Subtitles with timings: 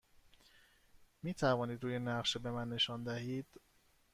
[1.23, 3.47] می توانید روی نقشه به من نشان دهید؟